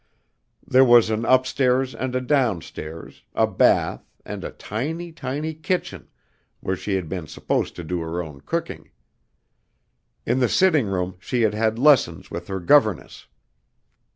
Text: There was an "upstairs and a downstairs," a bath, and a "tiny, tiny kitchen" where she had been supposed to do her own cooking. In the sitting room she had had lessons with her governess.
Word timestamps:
There 0.65 0.83
was 0.83 1.11
an 1.11 1.25
"upstairs 1.25 1.93
and 1.93 2.15
a 2.15 2.21
downstairs," 2.21 3.21
a 3.35 3.45
bath, 3.45 4.09
and 4.25 4.43
a 4.43 4.49
"tiny, 4.49 5.11
tiny 5.11 5.53
kitchen" 5.53 6.07
where 6.59 6.75
she 6.75 6.95
had 6.95 7.07
been 7.07 7.27
supposed 7.27 7.75
to 7.75 7.83
do 7.83 8.01
her 8.01 8.23
own 8.23 8.41
cooking. 8.43 8.89
In 10.25 10.39
the 10.39 10.49
sitting 10.49 10.87
room 10.87 11.17
she 11.19 11.43
had 11.43 11.53
had 11.53 11.77
lessons 11.77 12.31
with 12.31 12.47
her 12.47 12.59
governess. 12.59 13.27